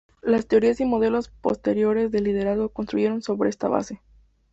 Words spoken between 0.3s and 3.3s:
teorías y modelos posteriores del liderazgo construyeron